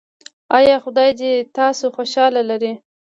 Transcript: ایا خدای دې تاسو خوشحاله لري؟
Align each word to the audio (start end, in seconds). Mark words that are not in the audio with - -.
ایا 0.57 0.75
خدای 0.83 1.11
دې 1.19 1.33
تاسو 1.57 1.85
خوشحاله 1.95 2.41
لري؟ 2.49 2.73